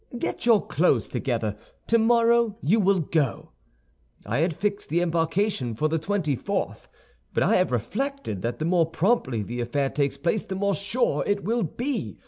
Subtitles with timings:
[0.17, 1.55] Get your clothes together.
[1.85, 3.51] Tomorrow you will go.
[4.25, 6.89] I had fixed the embarkation for the twenty fourth;
[7.35, 11.23] but I have reflected that the more promptly the affair takes place the more sure
[11.27, 12.17] it will be.